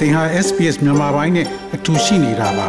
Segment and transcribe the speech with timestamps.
[0.00, 2.66] သင်ဟာ SPS မြန်မာပိုင်းနဲ့အတူရှိနေတာပါ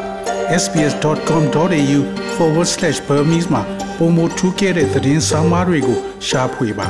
[0.64, 3.62] sbs.com.au/burmese မှာ
[3.98, 6.88] ပုံမထူးခဲ့တဲ့သတင်းစာမားတွေကို ရှားဖွေပါ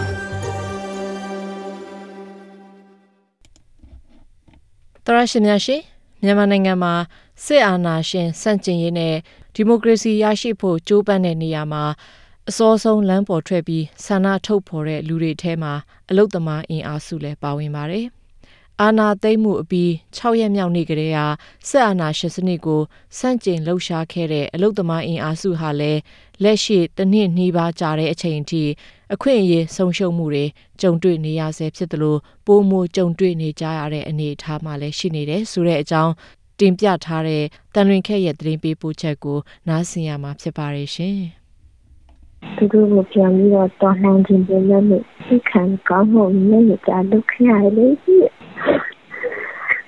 [5.05, 5.77] တရရှိမြရှိ
[6.23, 6.93] မြန်မာနိုင်ငံမှာ
[7.45, 9.15] စစ်အာဏာရှင်စန့်ကျင်ရေးနဲ့
[9.55, 11.83] ဒီမိုကရေစီရရှိဖို့ကြိုးပမ်းတဲ့နေရာမှာ
[12.49, 15.73] အစောဆုံးလမ်းပေါ်ထွက်ပြီးဆန္ဒထုတ်ဖော်တဲ့လူတွေထဲမှာ
[16.09, 18.07] အလုတ်သမားအင်အားစုလည်းပါဝင်ပါတယ်။
[18.83, 21.25] အာဏာသိမ်းမှုအပြီး6ရက်မြောက်နေ့ကလေးဟာ
[21.69, 22.81] စစ်အာဏာရှင်စနစ်ကို
[23.17, 26.01] စန့်ကျင်လှုပ်ရှားခဲ့တဲ့အလုတ်သမားအင်အားစုဟာလည်း
[26.43, 28.63] လက်ရှိတစ်နှစ်နှီးပါကြာတဲ့အချိန်အထိ
[29.13, 30.45] အခွင့်အရေးဆုံးရှုံးမှုတွေ
[30.81, 36.13] ကြုံတွေ့နေရဆဲဖြစ်သလိုပိုမိုကြုံတွေ့နေကြရတဲ့အနေအထားမှလည်းရှိနေတယ်ဆိုတဲ့အကြောင်း
[36.59, 41.19] တင်ပြထားတဲ့တန်လွင်ခက်ရဲ့သတင်းပေးပို့ချက်ကိုနားဆင်ရမှာဖြစ်ပါတယ်ရှင်။
[42.57, 44.83] သူတို့ကိုပြန်ပြီးတော့တော်လှန်ခြင်းပြလို့
[45.27, 47.87] သိခံကောင်းမှုနဲ့ကြာလုပ်ခရလေ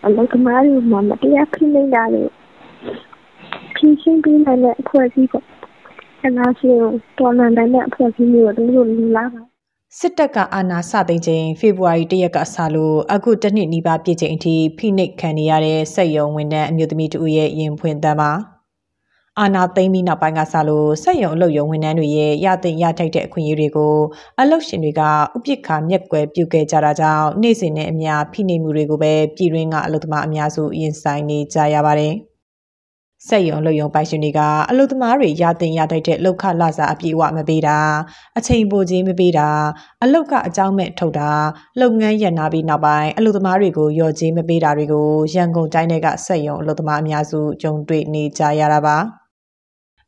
[0.05, 2.23] အလောကမာရီမမတရားဖိနေတာလေ
[3.75, 5.45] ဖြင်းရှင်းပြီးနိုင်တဲ့အဖွဲ့အစည်းပေါ့
[6.25, 6.69] အနာရှိ
[7.17, 9.41] တော်လှန်နိုင်တဲ့အဖွဲ့အစည်းမျိုးတို့လိုလာပါ
[9.99, 18.31] စစ်တပ်ကအာဏာစသိမ်းချိန်ဖေဖော်ဝါရီ၁ရက်ကစလို့အခုတစ်နှစ်နီးပါးပြည့်ချိန်အထိဖိနှိပ်ခံနေရတဲ့စက်ယုံဝန်ထမ်းအမျိုးသမီးတို့ရဲ့ရင်ဖွင့်တမ်းပါ
[19.39, 23.95] အာနာသိမ့်ပြီးနောက်ပိုင်းကစလို့စက်ရုံအလုပ်ရုံဝန်ထမ်းတွေရဲ့ရသင့်ရထိုက်တဲ့အခွင့်အရေးတွေကို
[24.39, 25.09] အလုပ်ရှင်တွေကဥ
[25.45, 32.13] ပက္ခမျက်ကွယ်ပြုခဲ့ကြတာကြောင့်နေ့စဉ်နဲ့အများဖိနှိပ်မှုတွေကိုပဲပြည်တွင်းကအလုပ်သမားအများစုရင်ဆိုင်နေကြရပါတယ်။
[33.27, 37.77] စက်ရုံလုပ်ရုံပိုင်ရှင်တွေကအလုပ်သမားတွေရတင်ရထိုက်တဲ့လောက်ခလစာအပြည့်အဝမပေးတာ
[38.37, 39.49] အချိန်ပိုခြင်းမပေးတာ
[40.03, 41.31] အလုပ်ကအကြောင်းမဲ့ထုတ်တာ
[41.81, 48.97] လုပ်ငန်းရန်နာပြီးနောက်ပိုင်းအလုပ်သမားတွေကိုရော်ခြင်းမပေးတာတွေကိုရန်ကုန်တိုင်းကစက်ရုံအလုပ်သမားအများစုကြုံတွေ့နေကြရတာပါ။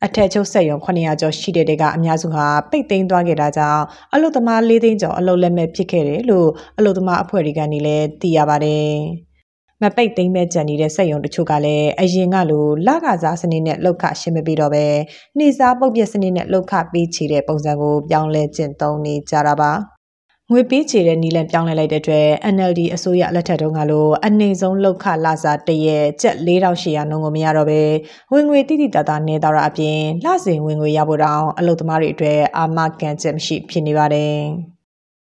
[0.04, 3.82] အထက်ချုပ်ဆက်ရုံ900ကျော်ရှိတဲ့တဲကအများစုဟာပိတ်သိမ်းသွားခဲ့တာကြောင့်
[4.14, 8.92] အလုသမား၄သိန်းကျော်အလုလက်မဲ့ဖြစ်ခဲ့တယ်လို့အလုသမားအဖွဲ့တွေကနေလည်းသိရပါတယ်။
[9.82, 14.86] မပိတ်သိမ်းမဲ့ကြံနေတဲ့စက်ရုံတချို့ကလည်းအရင်ကလိုလကစားစနစ်နဲ့လောက်ခရှင်းမပြီးတော့ပဲ
[15.38, 19.72] နှိစားပုတ်ပြစနစ်နဲ့လောက်ခပေးချေတဲ့ပုံစံကိုပြောင်းလဲကျင့်သုံးနေကြတာပါ။
[20.52, 27.82] ငွေပေးချေတဲ့နီလန်ပြောင်းလဲလိုက်တဲ့အတွက် NLD အစိုးရလက်ထက်တုန်းကလိုအနေဆုံးလောက်ခလာစားတရက်ကျပ်4800နှုန်းကိုမရတော့ပဲ
[28.32, 34.36] ဝင်ငွေတိတိတသားနေတော့တာအပြင်လစဉ်ဝင်ငွေရဖို့တောင်အလုပ်သမားတွေအတွက်အာမခံချက်မရှိဖြစ်နေပါတယ်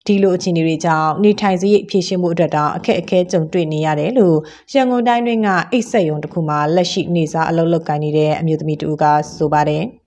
[0.06, 4.36] ဒီလိုအခြေအနေတွေကြောင့်နေထိုင်စရိတ်ဖြည့်ရှင်းမှုအတွက်တောင်အခက်အခဲကြုံတွေ့နေရတယ်လို့
[4.72, 9.04] ရန်ကုန်တိုင်းတွင်းကအိတ်ဆက်ယုံတစ်ခုမှာလက်ရှိနေစားအလုပ်လုပ်ကိုင်နေတဲ့အမျိုးသမီးတူက
[9.36, 9.84] ဆိုပါတယ်။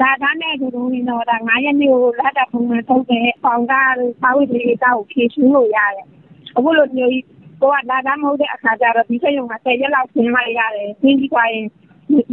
[0.00, 6.06] ဒါကနဲ့သူတို့နေတော့ဒါ9ရက်နေ့ကိုလက်တာပုံမှန်ထုတ်တဲ့ပေါင်ကစာဝတ်လေးတောက်ဖြည့်ရှင်းလို့ရတယ်
[6.56, 7.12] အခုလိုမျိုး
[7.60, 11.66] ကိုကလာတာမဟုတ်တဲ့အခါကျတော့ဒီစိတ်ရုံက10ရက်လောက်ဆင်းလိုက်ရတယ်ဆင်းပြီးသွားရင်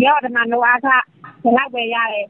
[0.06, 0.88] ရောဒနာလောအားက
[1.44, 2.26] ဘယ်လောက်ပဲရတယ်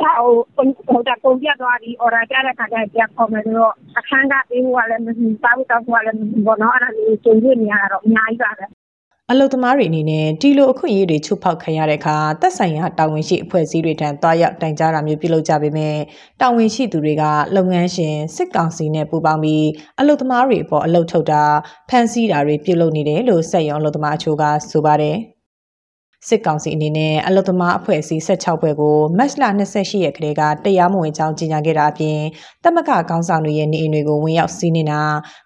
[0.00, 0.10] ဒါ
[0.56, 8.66] ဟိုဟိုတာပုံပြသွားပြီး order ကြတဲ့ခါကျပြန်ခေါ်မယ်ဆိုတော့အခန်းကပေးဖို့ကလည်းမရှိပါဘူးတောက်ဖို့ကလည်းမရှိဘောနော်အဲ့ဒါလေးကျုံရနေရတော့အများကြီးပါပဲ
[9.30, 15.96] အလုသမားတွေအနေနဲ့ဒီလိုအခွင့်အရေးတွေချုပ်ဖောက်ခံရတဲ့အခါသက်ဆိုင်ရာတာဝန်ရှိအဖွဲ့အစည်းတွေထံသွားရောက်တိုင်ကြားတာမျိုးပြုလုပ်ကြပေမဲ့
[16.40, 17.24] တာဝန်ရှိသူတွေက
[17.56, 19.66] လုပ်ငန်းရှင်စစ်ကောင်စီနဲ့ပူးပေါင်းပြီး
[20.00, 21.44] အလုသမားတွေအပေါ်အလုထုတ်တာ
[21.88, 25.18] ဖမ်းဆီးတာတွေပြုလုပ်နေတယ်လို့စက်ရုံအလုသမားအချို့ကဆိုပါတယ်။
[26.28, 32.18] စစ်ကောင်စီအနေနဲ့အလုသမားအဖွဲ့အစည်း16ဖွဲ့ကိုမတ်လ28ရက်ကလေးကတရားမဝင်ကြောင်းကြေညာခဲ့တာအပြင်
[32.64, 35.02] တမကခေါင်းဆောင်တွေရဲ့နေအိမ်တွေကိုဝင်ရောက်စီးနေတာ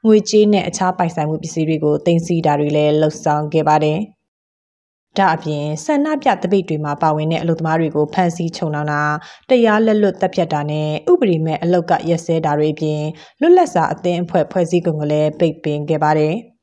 [0.07, 3.99] ငွေကြေးနဲ့အခြားပိုင်ဆိုင်မှုပစ္စည်းတွေကိုတင်စီတာတွေလည်းလှုပ်ဆောင်ခဲ့ပါတယ်။
[5.19, 9.03] ဒါအပြင်ဆန္ဒပြတပိတ်တွေမှာပါဝင်တဲ့အလုပ်သမားတွေကိုဖမ်းဆီးချုပ်နှောင်တာ
[9.49, 13.03] တရားလက်လွတ်တပ်ဖြတ်တာနဲ့ဥပဒေမဲ့အလုတ်ကရက်စဲတာတွေအပြင်
[13.41, 16.35] လွတ်လပ်စွာအသင်းအဖွဲ့ဖွဲ့စည်းကုန်ကလည်းပိတ်ပင်ခဲ့ပါတယ်။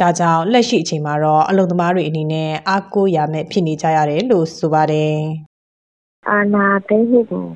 [0.00, 5.14] ဒါကြောင့်လက်ရှိအချိန်မှာတော့အလုံသမားတွေအနေနဲ့အားကိုးရမယ်ဖြစ်နေကြရတယ်လို့ဆိုပါတယ်။
[6.30, 7.46] အာနာသိမှုကို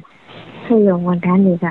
[0.65, 1.67] ဆေးရုံဝန်ထမ်းတွေက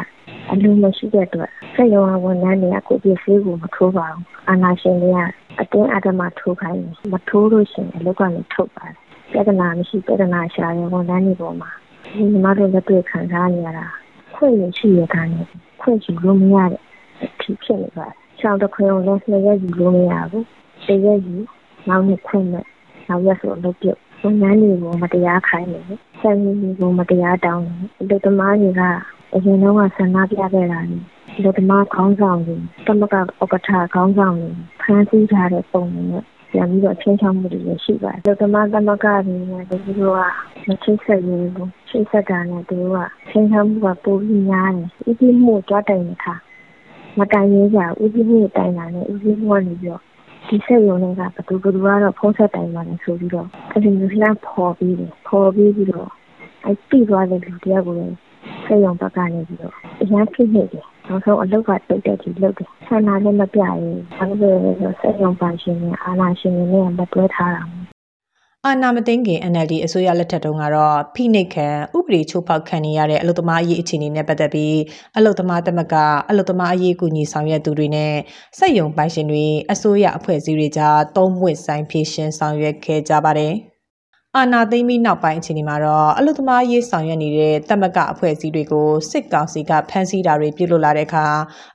[0.51, 5.19] အလုံးမရှိတဲ့အတွက်ဆေးရုံဝန်ထမ်းတွေကကိုပြည့်စည်ကိုမထိုးပါဘူး။အာနာရှင်တွေက
[5.59, 8.95] အတင်းအဓမ္မထိုးခိုင်းတယ်။မထိုးလို့ရှိရင်အလုပ်ကနေထုတ်ပါတယ်။
[9.31, 11.71] ပြဿနာမရှိပြဿနာရှာရင်ဝန်ထမ်းတွေပေါ်မှာ
[12.13, 13.87] ဒီမှာတော့လက်တွေ့ခံစားနေရတာ
[14.35, 15.45] ခွင့်ရရှိရတာနဲ့
[15.81, 16.81] ခွင့်ယူလို့မရတဲ့
[17.23, 20.45] အဖြစ်ဖြစ်နေပါတယ်။ရှောင်းတစ်ခွင့်လုံးလည်းလက်ယူလို့မရဘူး။
[20.87, 21.35] တရက်ယူ
[21.87, 22.65] နောက်နှစ်ခွင့်နဲ့
[23.07, 25.83] နောက်ရက်ဆိုအလုပ်ပြုတ်ဝန်ထမ်းတွေကိုမတရားခိုင်းတယ်
[26.19, 28.81] ဆယ်မီတွေကိုမတရားတောင်းတယ်အလုပ်သမားတွေက
[29.35, 30.97] အရင်တော့ဆန္ဒပြခဲ့တာလေ
[31.37, 32.55] အလုပ်သမားခေါင်းဆောင်တွေ
[32.87, 34.49] တမကဥက္ကဋ္ဌခေါင်းဆောင်တွေ
[34.81, 40.19] ဖမ်းဆီးထားတဲ့ပုံတွေနဲ့ပြန်ပြီးတော့ချင်းချောင်းမှုတွေရှိပါတယ်။ဒီကမ္ဘာသမဂ္ဂတွေနဲ့ဒီလိုက
[40.67, 42.97] မချိတ်ဆက်ရဘူး။ချိတ်ဆက်တာနဲ့သူက
[43.29, 46.33] ချင်းချောင်းမှုကပိုပြီးများတယ်။ဥပဒေမှုကြွတိုင်နေတာ
[47.17, 50.01] မတိုင်ရကြဥပဒေမှုတိုင်တာနဲ့ဥပဒေမှုကနေပြီးတော့
[50.47, 56.09] ဒီစက်ရုံတွေကဘသူဘသူကတော့ဖုံးဆက်တိုင်ပါတယ်ဆိုပြီးတော့အဲ့ဒီမျိုးလှမ်းဖော်ပြီးတယ်ဖော်ပြီးပြီးတော့
[56.65, 57.95] အဲ့ပြီးသွားတဲ့လူတယောက်ကို
[58.65, 63.77] စက်ရုံဘက်ကနေပြီးတော့အရန်ဖြစ်နေတယ်နောက်ဆုံးအလုပ်ကတုတ်တက်ကြီးလုပ်တယ်ဆန္ဒလည်းမပြရင်
[64.17, 67.63] ဘာလို့လဲဆိုတော့စက်ရုံပိုင်ရှင်နဲ့အာဏာရှင်တွေနဲ့မတွဲထားတာ
[68.67, 71.67] အာနာမသိန်းခင် NLD အစိုးရလက်ထက်တုန်းကတော့ ဖိနှိပ်ခံ
[71.97, 74.77] ဥပဒေချိုးဖောက်ခံနေရတဲ့ အလုသမားအရေး အခြေအနေနဲ့ ပတ်သက်ပြီး
[75.17, 75.93] အလုသမားတမက
[76.29, 78.13] အလုသမားအရေး ကူညီဆောင်ရွက်သူတွေနဲ့
[78.57, 83.53] စက်ယုံပိုင်ရှင်တွေ အစိုးရအဖွဲ့အစည်းတွေကြား သုံးပွင့်ဆိုင် ဖြည့်ရှင်ဆောင်ရွက်ခဲ့ကြပါတယ်။
[84.37, 91.25] အာနာသိမ့်ပြီးနောက်ပိုင်း အခြေအနေမှာတော့ အလုသမားရေး ဆောင်ရွက်နေတဲ့တမကအဖွဲ့အစည်းတွေကို စစ်ကောင်စီက ဖမ်းဆီးတာတွေ ပြုလုပ်လာတဲ့အခါ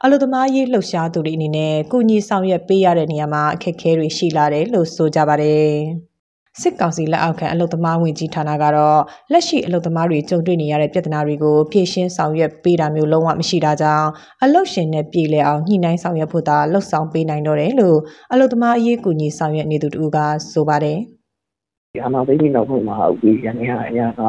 [0.05, 5.75] အလုသမားရေး လှုပ်ရှားသူတွေအနေနဲ့ကုညီဆောင်ရွက်ပေးရတဲ့နေရာမှာ အခက်အခဲတွေ ရှိလာတယ်လို့ ဆိုကြပါတယ်။
[6.62, 9.00] စစ်ကောင်စီလက်အောက်ခံအလုသမားဝင်ကြီးဌာနကတော့
[9.31, 14.07] လက်ရှိအလုသမားတွေကြုံတွေ့နေရတဲ့ပြဿနာတွေကိုဖြေရှင်းဆောင်ရွက်ပေးတာမျိုးလုံးဝမရှိတာကြောင့်
[14.44, 17.97] အလုရှင်နဲ့ပြည်လဲအောင်ညှိနှိုင်းဆောင်ရွက်ဖို့သာလှုပ်ဆောင်ပေးနိုင်တော့တယ်လို့
[18.33, 20.18] အလုသမားအရေးကူညီဆောင်ရွက်နေသူတူက
[20.51, 20.97] ဆိုပါတယ်
[21.94, 24.21] ဒီအနာသိပြီးနောက်ပိုင်းမှာဥပဒေရန်ရအရာက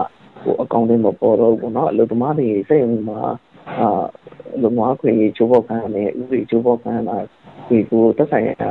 [0.42, 3.20] ဟိုအကောင့်တွေမပေါ်တော့ဘူးเนาะအလုပ်သမားတွေစိတ်ဝင်မှာ
[3.78, 3.88] အာ
[4.56, 7.16] အလုပ်သမားခွင့်ရေးချိုးဖောက်ခံရတဲ့ဥပဒေချိုးဖောက်ခံရတာ
[7.68, 8.70] ဒီကိုသက်ဆိုင်ရာ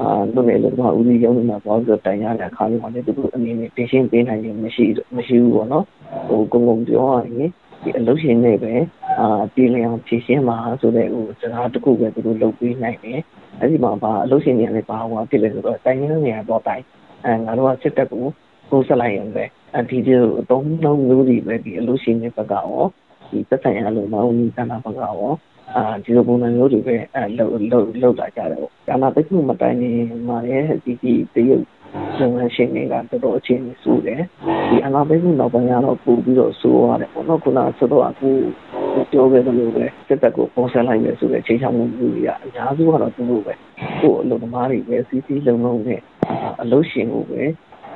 [0.00, 4.84] အာလူနေလို့မှာဦးစီးရုံးမှာပေါ့ဆိုတိုင်ရတဲ့အခါမျိုးမှာလည်းသူတို့အနေနဲ့တင်ရှင်းပေးနိုင်ခြင်းမရှိ
[5.16, 5.84] မရှိဘူးပေါ့နော်
[6.28, 7.50] ဟိုကုံကုံပြောရရင်
[7.82, 8.72] ဒီအလုပ်ရှင်တွေပဲ
[9.20, 13.20] အာပြည်လျအောင်ဖြည့်ရှင်းမှာဆိုတဲ့ဟိုစကားတစ်ခုပဲသူတို့လုပ်ပေးနိုင်တယ်
[13.60, 16.82] အဲ့ဒီမှာဘာအလုပ်ရှင်တွေလည်းဘာဟိုဖြစ်လဲဆိုတော့တိုင်ရင်းနေရတော့တိုင်
[17.24, 18.24] အဲငါတို့ကစစ်တပ်ကို
[18.70, 19.44] ကိုးဆက်လိုက်ရင်ပဲ
[19.78, 22.82] အဒီဒီအတုံးလုံးမျိုးတွေပဲဒီအလို့ရှိနေဘက်ကရော
[23.30, 25.16] ဒီသက်ဆိုင်ရာလို့မဟုတ်ဘူးတဏ္ဍဘက်ကရော
[25.72, 29.90] အာဒီလိုပုံစံမျိုးတွေပဲအဲလှုပ်လှုပ်လှုပ်လာကြတယ်ပေါ့။ဒါမှသိမှုမတိုင်နေ
[30.28, 31.64] မှာရဲ့ဒီဒီတရုတ်
[32.20, 34.20] လုပ်ငန်းရှင်တွေကတော်တော်အခြေအနေဆိုးတယ်။
[34.70, 38.28] ဒီအနာသိမှုနောက်ပိုင်းကတော့ပို့ပြီးတော့ဆိုးရတယ်ပေါ့နော်။ခုနကဆိုတော့အခု
[39.10, 43.54] ပြောခဲ့တယ်လို့ပဲစစ်တပ်ကိုပုံစံလိုက်မယ်ဆိုတဲ့ချိန်ချောင်းမှုတွေကအများစုကတော့သူတို့ပဲ။
[44.00, 46.00] ကို့အလုပ်သမားတွေပဲစီစီလုံးလုံးနဲ့
[46.62, 47.42] အလုပ်ရှင်ကိုပဲ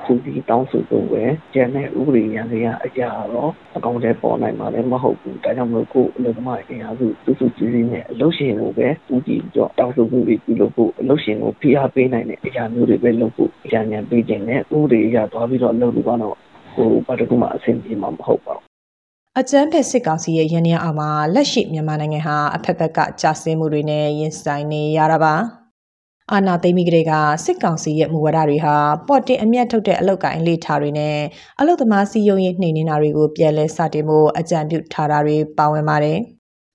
[0.08, 1.24] သူဒီတောင်းဆိုဖို့ပဲ
[1.54, 16.36] ကျန်တဲ့ဥပဒေရန်တွေကအရာတော့အကောင့်ထဲပေါ်နိုင်မှာလည်းမဟုတ်ဘူးဒါကြောင့်မလို့ကိုယ်အလုပ်သမားအင်အားစုစုစုစည်းစည်းနဲ့အလုပ်ရှင်ကိုပဲဦးတည်ပြီးတော့တောင်းဆိုမှုတွေပြုလုပ်ဖို့အလုပ်ရှင်ကိုဖိအားပေးနိုင်တဲ့အရာမျိုးတွေပဲလုပ်ဖို့ကြံဉာဏ်ပေးခြင်းနဲ့ဥပဒေအရာသွားပြီးတော့လုပ်လို့ကတော့
[16.74, 18.64] ဟိုဘာတကူမှအဆင်ပြေမှာမဟုတ်ပါဘူး
[19.40, 25.34] အကြမ်းဖက်စစ်ကောင်စီရဲ့ရန်ရအောင်မှာလက်ရှိမြန်မာနိုင်ငံဟာအဖက်ဖက်ကကြာဆင်းမှုတွေနဲ့ရင်ဆိုင်နေရတာပါ
[26.32, 27.12] အာနာသိမ့်မိကလေးက
[27.44, 28.74] စစ်ကောင်စီရဲ့မူဝါဒတွေဟာ
[29.08, 31.16] ပေါ်တင်အမျက်ထုတ်တဲ့အလောက်ကိုင်းလေထားတွေနဲ့
[31.60, 36.18] အလုသမားစီယုံရေးနှိမ်နေတာတွေကိုပြန်လဲစတင်ဖို့အကြံပြုထားတာတွေပါဝင်ပါတယ်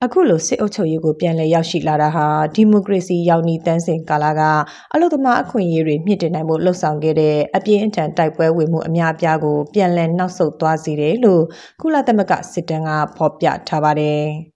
[0.04, 4.42] အခုလိုစစ်အုပ်ချုပ်ရေးကိုပြန်လည်ရောက်ရှိလာတာဟာဒီမိုကရေစီရောက်နီတန်းစင်ကာလာက
[4.94, 11.44] အလုသမားအခွင့်အရေးတွေမြင့်တင်နိုင်မှုလှုံ့ဆော်ခဲ့တဲ့အပြင်းအထန်တိုက်ပွဲဝင်မှုအများအပြားကိုပြန်လည်နှောက်ဆုတ်သွားစေတယ်လို့
[11.82, 14.24] ကုလသမဂ္ဂစစ်တမ်းကဖော်ပြထားပါတယ်။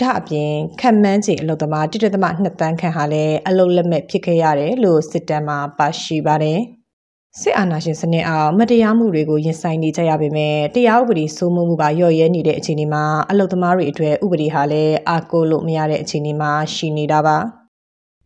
[0.00, 6.60] ဒါအပြင်ခံမှန်းချေအလုသမားတိတသမ2တန်းခန့်ဟာလည်းအလုလက်မဲ့ဖြစ်ခဲ့ရတယ်လို့စစ်တမ်းမှာပါရှိပါတယ်။
[7.40, 17.36] စစ်အာဏာရှင်စနစ်အောင်မတရားမှုတွေကိုရင်ဆိုင်နေကြရပေမဲ့တရားဥပဒေစိုးမိုးမှုပါလျော့ရဲနေတဲ့အခြေအနေမှာအလုသမားတွေအတွက်ဥပဒေဟာလည်းအားကိုးလို့မရတဲ့အခြေအနေမှာရှိနေတာပါ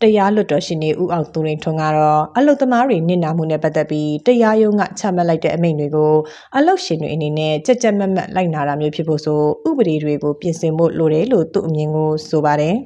[0.03, 6.13] တရားလွတ်တော်ရှင်နေဦးအောင်သူရင်ထွန်းကတော့အလုသမားတွေနစ်နာမှုနဲ့ပတ်သက်ပြီးတရားရုံးကချမှတ်လိုက်တဲ့အမိန့်တွေကို
[6.57, 12.77] အလုရှင်တွေအနေနဲ့ကြက်ကြက်မက်မက်လိုက်နာတာမျိုးဖြစ်ဖို့ဆိုဥပဒေတွေကိုပြင်ဆင်ဖို့လိုတယ်လို့သူ့အမြင်ကိုဆိုပါတယ်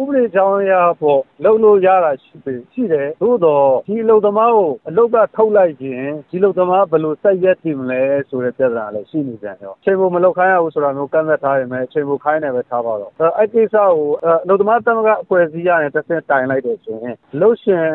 [0.00, 13.90] ဥပဒေကြောင်းအရာပေါ့လုံလို့ရတာရှိပြီရှိတယ်သို့တော့ဒီအလုပ်သမားကိုအလုပ်ကထုတ်လိုက်ရင်ဒီအလုပ်သမားဘယ်လိုစိုက်ရက်တည်မလဲဆိုတဲ့ပြဿနာလည်းရှိနေကြတယ်ချိန်ဖို့မလုပ်ခိုင်းရဘူးဆိုတာမျိုးကန့်သက်ထားရင်ပဲချိန်ဖို့ခိုင်းတယ်ပဲထားပါတော့အဲအဲ့ကိစ္စကို
[14.42, 17.86] အလုပ်သမားသမဂ္ဂအဖွဲ့အစည်းရတယ်တစ်ဆင့်တိုင်လိုက်တယ်ဆိုရင်အလုပ်ရှင်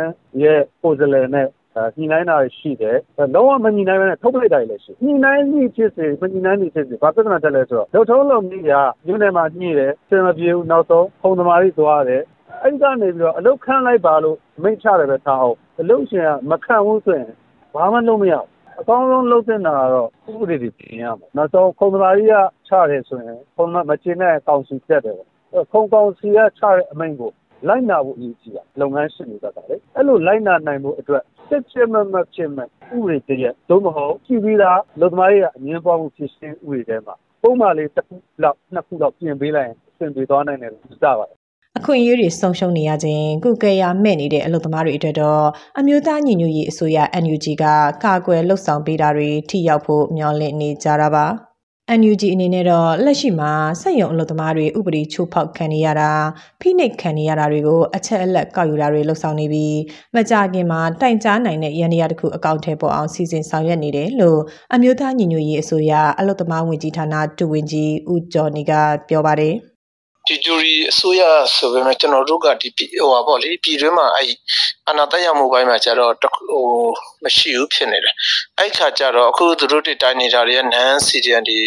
[0.43, 1.60] ရဲ့ကိုယ်စားလှယ်နဲ့အဲ
[1.95, 2.97] ညှိနှိုင်းတာရှိတယ်။
[3.35, 8.71] လုံးဝမညှိနှိုင်းဘဲနဲ့ထုတ်ပလိုက်တာလည်းရှိ။ညှိနှိုင်းမှုဖြစ်စေမညှိနှိုင်းမှုဖြစ်စေဘာပြဿနာတက်လဲဆိုတော့လုံထုံးလုံနည်းက
[9.07, 12.21] ညနေမှာညှိတယ်စင်မပြေဘူးနောက်ဆုံးခုံသမားတွေသွားတယ်။
[12.61, 17.31] အဲ့ဒီကနေပြီးတော့အလုတ်ခန့်လိုက်ပါလို့မိန့်ချတယ်ပဲထားအောင်အလုတ်ရှင်ကမခံဘူးဆိုရင်
[17.73, 18.45] ဘာမှလုပ်မရဘူး။
[18.79, 22.35] အကောင်းဆုံးလုပ်တဲ့နာကတော့ဥပဒေတွေပြင်ရမှာ။နောက်ဆုံးခုံသမားကြီးက
[22.67, 25.27] ချတယ်ဆိုရင်ခုံမမကျင်တဲ့ကောင်စီတက်တယ်ပေါ့။
[25.71, 27.31] ခုံကောင်စီကချတဲ့အမိန့်ကို
[27.67, 32.69] လိုက်နာဖို့အရေးကြီးတာလုပ်ငန်းရှင်တွေကလေအဲ့လိုလိုက်နာနိုင်ဖို့အတွက် စစ်စစ်မမဖြစ်မဲ့ဥ
[33.03, 41.29] ပဒေတရက်သို့မဟုတ်ကြည့်ပြီးသားလူသမားတွေကအငင်းပွားမှုဖြစ်ရှင်းဥပဒေထဲမှာပုံမှန်လေးတစ်ခုလောက်နှစ်ခုလောက်ပြင်ပေးလိုက်ရင်အဆင်ပြေသွားနိုင်တယ်လို့စပါတယ်
[41.77, 45.45] အခွင့်အရေးတွေဆုံးရှုံးနေရခြင်းကုကယ်ယာမဲ့နေတဲ့အလုပ်သမားတွေအတွက်တော့
[45.79, 47.65] အမျိုးသားညီညွတ်ရေးအစိုးရ NUG က
[48.03, 51.25] ကာကွယ်လှုပ်ဆောင်ပေးတာတွေထိရောက်ဖို့မျှော်လင့်နေကြတာပါ
[51.99, 56.11] NUG အနေနဲ့တော့လက်ရှိမှာစက်ရုံအလုပ်သမားတွေဥပဒေချိုးဖောက်ခံနေရတာ
[56.61, 59.77] ဖိနှိပ်ခံနေရတာတွေကိုအချက်အလက်ကောက်ယူတာတွေလှုပ်ဆောင်နေပြီး
[60.15, 64.39] မကြခင်မှာတိုင်ကြားနိုင်တဲ့ရန်ရာတစ်ခုအကောင့်ထဲပေါ်အောင်စီစဉ်ဆောင်ရွက်နေတယ်လို့
[64.73, 68.71] အမျိုးသားညီညွတ်ရေးအစိုးရအလုပ်သမားဝန်ကြီးဌာနတူဝင်ကြီးဦးကျော်နေက
[69.09, 69.70] ပြောပါတယ်
[70.31, 71.21] ဒီဂျူရီအစိုးရ
[71.55, 74.31] ဆိုပေမဲ့ကျွန်တော်တို့ကဒီပြည်ဟိုပါပေါ့လေပြည်တွင်းမှာအဲ့
[74.87, 76.65] အာဏာတက်ရောက်မှုပိုင်းမှာကျတော့တစ်ခုဟို
[77.23, 78.15] မရှိဘူးဖြစ်နေတယ်
[78.59, 81.57] အဲ့ခါကျတော့အခုသူတို့တွေတိုင်နေတာတွေကနန်းစီဒီအန်ဒီ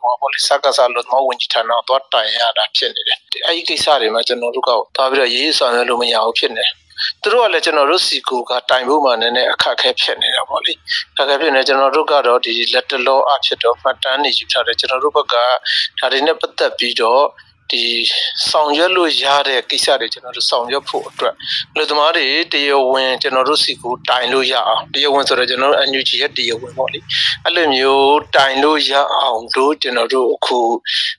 [0.00, 6.72] ဟောပေါ်လီစကားစားလို့မဝင်ချင်တော့တော့တိုင်ရတာဖြစ်နေတယ်အဲ့ဒီကိစ္စတွေမှာကျွန်တော်တို့ကသွားပြီးတော့ရေးဆောင်ရွက်လို့မရဘူးဖြစ်နေတယ်
[7.22, 10.72] သူတို့ကလည်းကျွန်တော်တို့စီကူကတိုင်ဖို့မှလည်းနည်းနည်းအခက်အခဲဖြစ်နေတာပေါ့လေ
[11.12, 15.34] အခက်အခဲဖြစ်နေကျွန်တော်တို့ကတော့ဒီလက်တလောအဖြစ်တော့မှတ်တမ်းနေယူထားတယ်ကျွန်တော်တို့ဘက်က
[15.98, 17.24] ဒါတွေနဲ့ပတ်သက်ပြီးတော့
[17.70, 17.84] ဒီ
[18.50, 21.34] ဆောင်ရွက်လို့ရတဲ့ကိစ္စတွေကျွန်တော်တို့ဆောင်ရွက်ဖို့အတွက်
[21.76, 26.98] လူသမားတွေတရားဝင်ကျွန်တော်တို့စီကိုတိုင်လို့ရအောင်တရားဝင်ဆိုတော့ကျွန်တော်တို့ NUG ရဲ့တရားဝင်ပေါ့လေ
[27.44, 30.60] အဲ့လိုမျိုးတိုင်လို့ရအောင်လို့ကျွန်တော်တို့အခု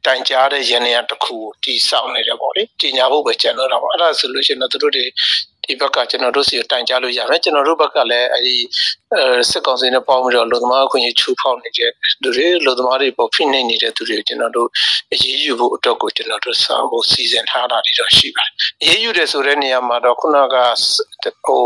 [0.05, 5.05] တိုင်ကြားတဲ့ရန်နေရာတစ်ခုကိုတီးဆောင်နေတယ်ပေါ့လေကြီးညာဖို့ပဲကျွန်တော်တို့ပါအဲ့ဒါဆိုလို့ရှိရင်တော့သူတို့တွေ
[5.65, 9.00] ဒီဘက်ကကျွန်တော်တို့စီကိုတိုင်ကြားလို့ရမယ်ကျွန်တော်တို့ဘက်ကလည်းအဲဒီအဲ
[9.49, 11.91] စစ်ကောင်စီနဲ့ပေါင်းပြီးတော့လူသမားအခွင့်အရေးချူဖောက်နေတဲ့
[12.23, 14.67] လူတွေလူသမားတွေပေါ်ဖိနှိပ်နေတဲ့သူတွေကိုကျွန်တော်တို့
[15.13, 18.51] အရေးယူဖို့အတွက်ကိုကျွန်တော်တို့စာဖို့စီစဉ်ထားတာတွေတော့ရှိပါတယ်
[18.83, 20.55] အရေးယူတယ်ဆိုတဲ့နေရာမှာတော့ခုနက
[21.45, 21.63] ဟို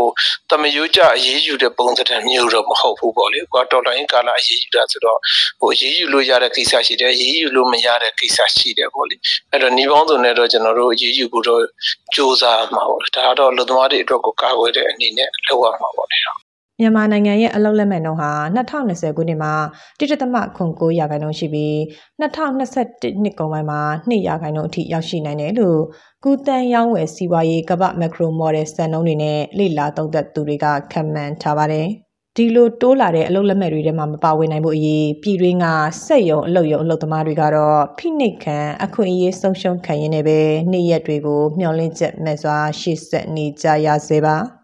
[0.50, 5.18] တမယိုးကြအရေးယူတဲ့ပုံစံမျိုးတော့မဟုတ်ဘူးပေါ့လေကွာတော်လိုင်းကာလအရေးယူတာဆိုတော့
[5.60, 9.16] ဟိုအရေးယူလို့ရတဲ့ကိစ္စရှိတယ်အရေးယူလို့မရတဲ့ကိစ္စရှိတယ်ပေါ့လေ
[9.50, 11.62] အဲ့တော့ညီပေါင်းစုံနဲ့တော့ကျွန်တော်တို့အရေးယူဖို့တော့
[12.14, 16.18] စူးစမ်းမှာပေါ့လေဒါကတော့လူသမားတွေအတွက်ကိုကာကွယ်တဲ့အနေနဲ့လုပ်ရမှာပေါ့လေ
[16.80, 19.54] မြန်မာနိုင်ငံရဲ့အလုပ်လက်မဲ့နှုန်းဟာ2020ခုနှစ်မှာ
[19.98, 21.74] 1.9ရာခိုင်နှုန်းရှိပြီး
[22.20, 23.80] 2021နှစ်ကုန်ပိုင်းမှာ
[24.10, 25.80] 2ရာခိုင်နှုန်းအထိရောက်ရှိနိုင်တယ်လို့
[26.24, 31.86] ကုတန်ရောင်းဝယ်စီးပွားရေးကမ္ဘာမက်ခရိုမော်ဒယ်စံနှုန်းတွေနဲ့လေ့လာသုံးသပ်သူတွေကခန့်မှန်းထားပါတယ်။
[32.36, 35.66] ဒီလိုတိုးလာတဲ့အလုပ်လက်မဲ့တွေထဲမှာမပါဝင်နိုင်ဖို့အရေးပြည်တွင်းက
[36.06, 40.38] စက်ရုံအလုပ်ရုံအလုပ်သမားတွေကတော့ဖိနှိပ်ခံအခွင့်အရေးဆုံးရှုံးခံရင်းနဲ့ပဲ
[40.72, 44.36] နေ့ရက်တွေကိုမျှော်လင့်ချက်မဲ့စွာရှေ့ဆက်နေကြရစေပါ။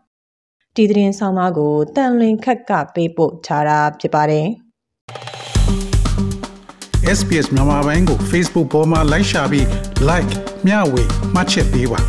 [0.76, 4.47] ဒီသတင်းဆောင်မကိုတန်လွင်ခက်ကပေးပို့ထားတာဖြစ်ပါတယ်
[7.19, 9.67] SPS မြန်မာပိုင်းကို Facebook ပေါ်မှာ like ရှာပြီး
[10.09, 10.33] like
[10.67, 11.02] မျှဝေ
[11.35, 12.00] မှတ်ချက်ပေးပါ